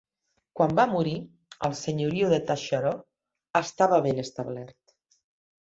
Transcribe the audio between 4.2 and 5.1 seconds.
establert.